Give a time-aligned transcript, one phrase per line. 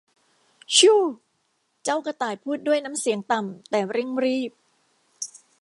[0.77, 1.01] ชู่ว
[1.83, 4.51] เจ้ากระต่ายพูดด้วยน้ำเสียงต่ำแต่เร่งรีบ